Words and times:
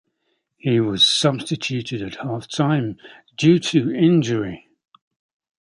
He 0.57 0.79
was 0.79 1.05
substituted 1.07 2.01
at 2.01 2.15
half-time 2.25 2.97
due 3.37 3.59
to 3.59 3.91
injury. 3.93 4.67